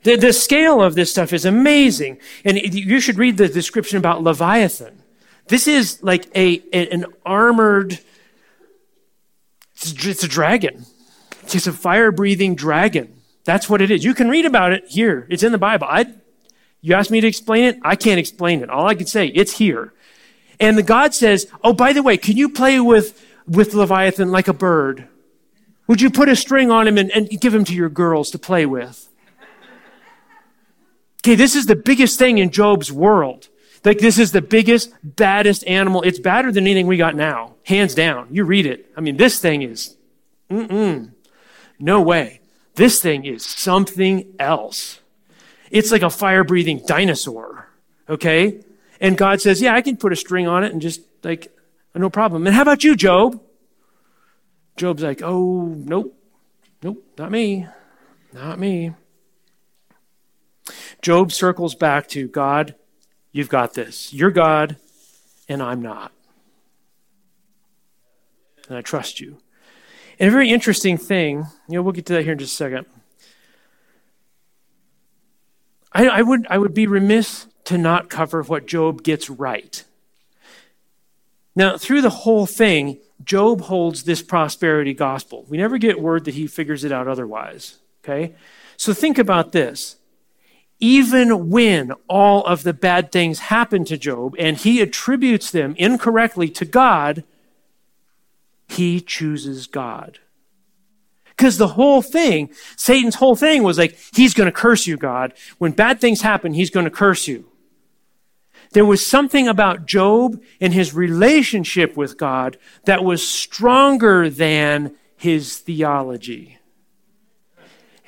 [0.04, 2.20] The, the scale of this stuff is amazing.
[2.46, 5.04] And you should read the description about Leviathan.
[5.48, 8.00] This is like a, a an armored,
[9.76, 10.86] it's, it's a dragon.
[11.44, 13.17] It's a fire breathing dragon.
[13.48, 14.04] That's what it is.
[14.04, 15.26] You can read about it here.
[15.30, 15.88] It's in the Bible.
[15.90, 16.06] I,
[16.82, 17.80] you asked me to explain it.
[17.82, 18.70] I can't explain it.
[18.70, 19.94] All I can say, it's here.
[20.60, 24.50] And the God says, Oh, by the way, can you play with, with Leviathan like
[24.50, 25.08] a bird?
[25.88, 28.38] Would you put a string on him and, and give him to your girls to
[28.38, 29.08] play with?
[31.22, 33.48] Okay, this is the biggest thing in Job's world.
[33.86, 36.02] Like, this is the biggest, baddest animal.
[36.02, 38.28] It's badder than anything we got now, hands down.
[38.30, 38.92] You read it.
[38.98, 39.96] I mean, this thing is,
[40.50, 41.14] mm-mm,
[41.80, 42.42] no way.
[42.78, 45.00] This thing is something else.
[45.72, 47.70] It's like a fire breathing dinosaur,
[48.08, 48.64] okay?
[49.02, 51.52] And God says, Yeah, I can put a string on it and just like,
[51.96, 52.46] uh, no problem.
[52.46, 53.42] And how about you, Job?
[54.76, 56.16] Job's like, Oh, nope,
[56.84, 57.68] nope, not me,
[58.32, 58.94] not me.
[61.02, 62.76] Job circles back to God,
[63.32, 64.14] you've got this.
[64.14, 64.78] You're God,
[65.50, 66.12] and I'm not.
[68.70, 69.38] And I trust you.
[70.20, 72.56] And a very interesting thing, you know, we'll get to that here in just a
[72.56, 72.86] second.
[75.92, 79.84] I, I would, I would be remiss to not cover what Job gets right.
[81.56, 85.46] Now, through the whole thing, Job holds this prosperity gospel.
[85.50, 87.78] We never get word that he figures it out otherwise.
[88.04, 88.36] Okay?
[88.78, 89.98] So think about this.
[90.80, 96.50] Even when all of the bad things happen to Job and he attributes them incorrectly
[96.50, 97.24] to God,
[98.68, 100.20] he chooses God.
[101.30, 105.34] Because the whole thing, Satan's whole thing was like, he's going to curse you, God.
[105.60, 107.52] When bad things happen, he's going to curse you.
[108.72, 115.58] There was something about Job and his relationship with God that was stronger than his
[115.58, 116.58] theology.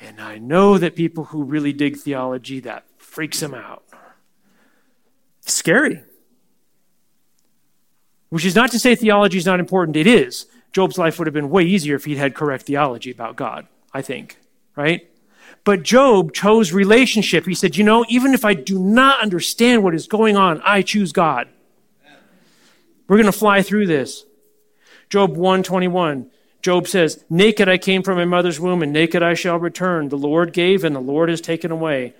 [0.00, 3.84] And I know that people who really dig theology, that freaks them out.
[5.40, 6.02] Scary.
[8.30, 9.96] Which is not to say theology is not important.
[9.96, 10.46] It is.
[10.72, 14.02] Job's life would have been way easier if he'd had correct theology about God, I
[14.02, 14.38] think,
[14.76, 15.08] right?
[15.64, 17.44] But Job chose relationship.
[17.44, 20.82] He said, You know, even if I do not understand what is going on, I
[20.82, 21.48] choose God.
[23.08, 24.24] We're going to fly through this.
[25.08, 26.30] Job 121.
[26.62, 30.08] Job says, Naked I came from my mother's womb, and naked I shall return.
[30.08, 32.14] The Lord gave, and the Lord has taken away.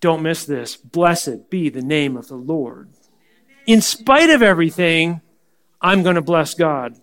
[0.00, 0.76] Don't miss this.
[0.76, 2.90] Blessed be the name of the Lord.
[3.66, 5.20] In spite of everything,
[5.80, 6.96] I'm going to bless God.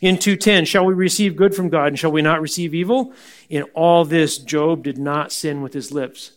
[0.00, 3.12] In 2:10, shall we receive good from God and shall we not receive evil?
[3.48, 6.32] In all this Job did not sin with his lips.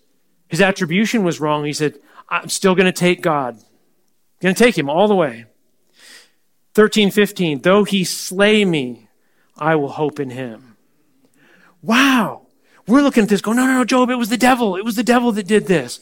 [0.50, 1.64] His attribution was wrong.
[1.64, 1.98] He said,
[2.30, 3.56] I'm still going to take God.
[3.56, 3.62] I'm
[4.42, 5.46] going to take him all the way.
[6.76, 9.08] 13:15, though he slay me,
[9.58, 10.76] I will hope in him.
[11.82, 12.48] Wow.
[12.86, 14.76] We're looking at this going, no, no, no, Job, it was the devil.
[14.76, 16.02] It was the devil that did this.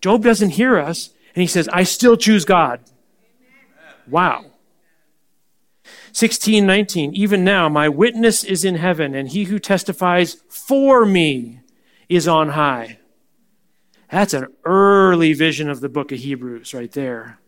[0.00, 2.80] Job doesn't hear us, and he says, I still choose God.
[4.10, 4.46] Wow.
[6.12, 11.60] 16, 19, even now my witness is in heaven, and he who testifies for me
[12.08, 12.98] is on high.
[14.10, 17.38] That's an early vision of the book of Hebrews right there.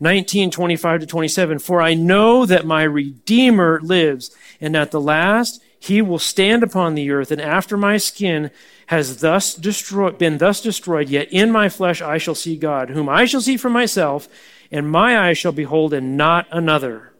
[0.00, 5.60] 19, 25 to 27, for I know that my Redeemer lives, and at the last
[5.78, 8.50] he will stand upon the earth, and after my skin
[8.86, 13.08] has thus destroyed, been thus destroyed, yet in my flesh I shall see God, whom
[13.08, 14.28] I shall see for myself,
[14.70, 17.12] and my eyes shall behold and not another.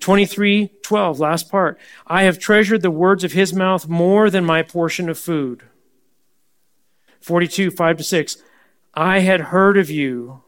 [0.00, 1.78] 23, 12, last part.
[2.06, 5.64] I have treasured the words of his mouth more than my portion of food.
[7.20, 8.36] 42, 5 to 6.
[8.94, 10.42] I had heard of you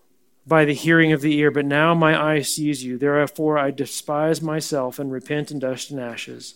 [0.49, 2.97] by the hearing of the ear, but now my eye sees you.
[2.97, 6.55] Therefore I despise myself and repent in dust and ashes.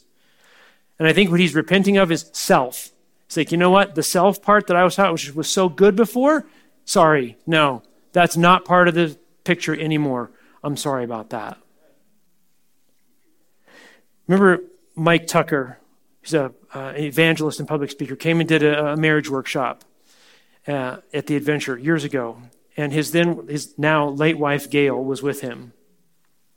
[0.98, 2.90] And I think what he's repenting of is self.
[3.26, 3.94] It's like, you know what?
[3.94, 6.46] The self part that I was taught, which was so good before,
[6.84, 7.82] sorry, no.
[8.12, 10.30] That's not part of the picture anymore.
[10.62, 11.58] I'm sorry about that.
[14.26, 14.62] Remember
[14.94, 15.78] Mike Tucker,
[16.22, 19.84] he's a uh, evangelist and public speaker, came and did a, a marriage workshop
[20.68, 22.38] uh, at the Adventure years ago,
[22.76, 25.72] and his then his now late wife Gail was with him,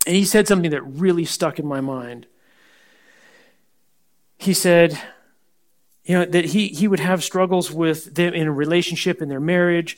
[0.05, 2.27] and he said something that really stuck in my mind.
[4.37, 4.99] He said,
[6.03, 9.39] you know, that he he would have struggles with them in a relationship in their
[9.39, 9.97] marriage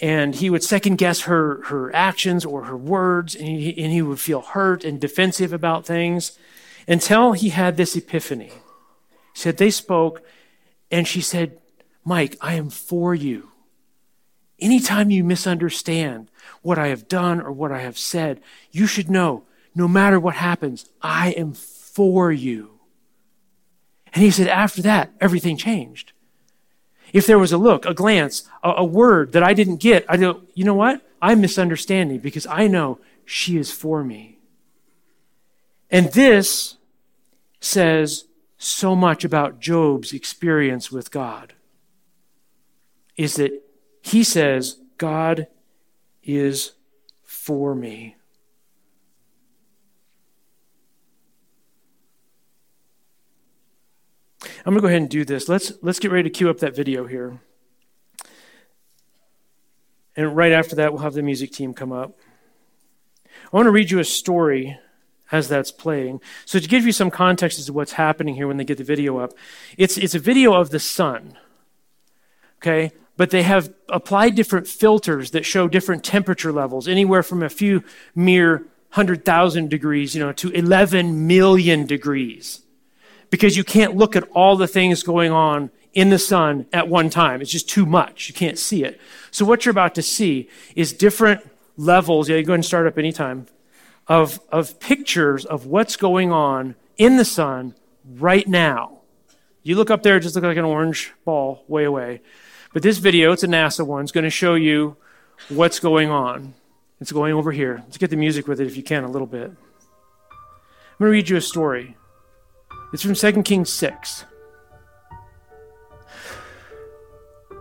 [0.00, 4.02] and he would second guess her her actions or her words and he, and he
[4.02, 6.38] would feel hurt and defensive about things
[6.88, 8.50] until he had this epiphany.
[9.32, 10.22] He said, They spoke,
[10.90, 11.58] and she said,
[12.04, 13.51] Mike, I am for you.
[14.62, 16.30] Anytime you misunderstand
[16.62, 18.40] what I have done or what I have said,
[18.70, 19.42] you should know
[19.74, 22.78] no matter what happens, I am for you.
[24.14, 26.12] And he said, after that, everything changed.
[27.12, 30.16] If there was a look, a glance, a, a word that I didn't get, I
[30.16, 31.02] go, you know what?
[31.20, 34.38] I'm misunderstanding because I know she is for me.
[35.90, 36.76] And this
[37.58, 38.26] says
[38.58, 41.54] so much about Job's experience with God
[43.16, 43.60] is that
[44.02, 45.46] he says, God
[46.22, 46.72] is
[47.22, 48.16] for me.
[54.64, 55.48] I'm going to go ahead and do this.
[55.48, 57.40] Let's, let's get ready to cue up that video here.
[60.16, 62.18] And right after that, we'll have the music team come up.
[63.26, 64.78] I want to read you a story
[65.32, 66.20] as that's playing.
[66.44, 68.84] So to give you some context as to what's happening here when they get the
[68.84, 69.32] video up,
[69.78, 71.38] it's, it's a video of the sun.
[72.58, 72.92] Okay?
[73.16, 77.84] But they have applied different filters that show different temperature levels, anywhere from a few
[78.14, 82.62] mere 100,000 degrees, you know, to 11 million degrees.
[83.30, 87.10] Because you can't look at all the things going on in the sun at one
[87.10, 87.40] time.
[87.40, 88.28] It's just too much.
[88.28, 89.00] You can't see it.
[89.30, 91.40] So what you're about to see is different
[91.76, 92.28] levels.
[92.28, 93.46] Yeah, you go ahead and start up anytime
[94.08, 97.74] of, of pictures of what's going on in the sun
[98.06, 98.98] right now.
[99.62, 102.20] You look up there, it just looks like an orange ball way away.
[102.72, 104.96] But this video, it's a NASA one, it's going to show you
[105.48, 106.54] what's going on.
[107.00, 107.82] It's going over here.
[107.84, 109.50] Let's get the music with it if you can a little bit.
[109.50, 111.96] I'm going to read you a story.
[112.92, 114.24] It's from 2 Kings 6.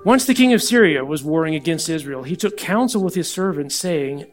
[0.06, 3.76] Once the king of Syria was warring against Israel, he took counsel with his servants,
[3.76, 4.26] saying,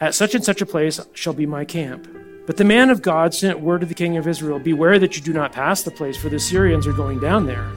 [0.00, 2.08] at such and such a place shall be my camp.
[2.46, 5.22] But the man of God sent word to the king of Israel Beware that you
[5.22, 7.70] do not pass the place, for the Syrians are going down there.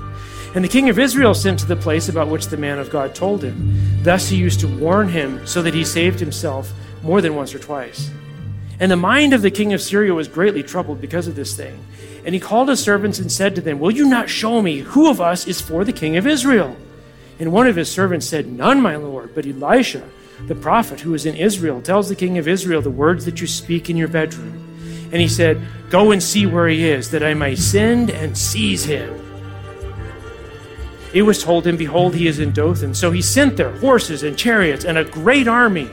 [0.53, 3.15] And the king of Israel sent to the place about which the man of God
[3.15, 4.03] told him.
[4.03, 6.71] Thus he used to warn him, so that he saved himself
[7.03, 8.09] more than once or twice.
[8.79, 11.79] And the mind of the king of Syria was greatly troubled because of this thing.
[12.25, 15.09] And he called his servants and said to them, Will you not show me who
[15.09, 16.75] of us is for the king of Israel?
[17.39, 20.03] And one of his servants said, None, my lord, but Elisha
[20.47, 23.47] the prophet who is in Israel tells the king of Israel the words that you
[23.47, 24.57] speak in your bedroom.
[25.11, 28.85] And he said, Go and see where he is, that I may send and seize
[28.85, 29.20] him.
[31.13, 32.93] It was told him, Behold, he is in Dothan.
[32.93, 35.89] So he sent there horses and chariots and a great army,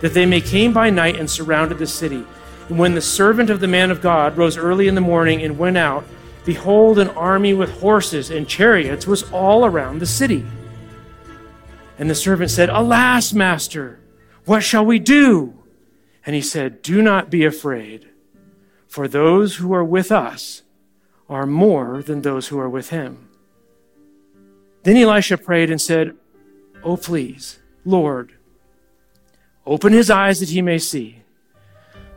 [0.00, 2.24] that they may came by night and surrounded the city.
[2.68, 5.58] And when the servant of the man of God rose early in the morning and
[5.58, 6.04] went out,
[6.44, 10.46] behold, an army with horses and chariots was all around the city.
[11.98, 13.98] And the servant said, Alas, master,
[14.44, 15.54] what shall we do?
[16.24, 18.08] And he said, Do not be afraid,
[18.86, 20.62] for those who are with us
[21.28, 23.27] are more than those who are with him.
[24.82, 26.14] Then Elisha prayed and said,
[26.82, 28.34] Oh, please, Lord,
[29.66, 31.22] open his eyes that he may see.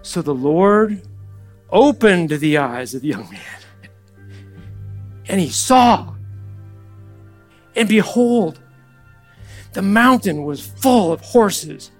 [0.01, 1.01] So the Lord
[1.69, 3.89] opened the eyes of the young man,
[5.27, 6.13] and he saw.
[7.75, 8.59] And behold,
[9.73, 11.91] the mountain was full of horses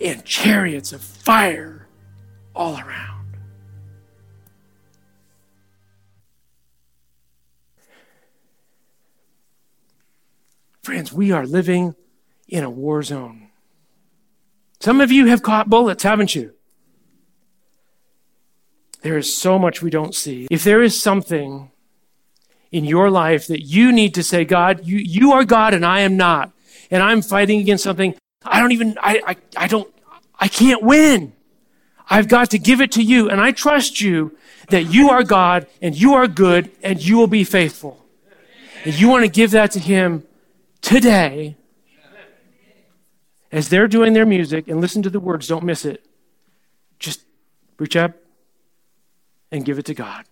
[0.00, 1.86] and chariots of fire
[2.54, 3.09] all around.
[10.82, 11.94] Friends, we are living
[12.48, 13.48] in a war zone.
[14.80, 16.54] Some of you have caught bullets, haven't you?
[19.02, 20.46] There is so much we don't see.
[20.50, 21.70] If there is something
[22.72, 26.00] in your life that you need to say, God, you, you are God and I
[26.00, 26.52] am not,
[26.90, 29.92] and I'm fighting against something, I don't even, I, I, I don't,
[30.38, 31.34] I can't win.
[32.08, 33.28] I've got to give it to you.
[33.28, 34.36] And I trust you
[34.68, 38.04] that you are God and you are good and you will be faithful.
[38.84, 40.24] And you want to give that to Him
[40.80, 41.56] today
[43.52, 46.06] as they're doing their music and listen to the words, don't miss it.
[46.98, 47.22] Just
[47.78, 48.14] reach up
[49.50, 50.24] and give it to God.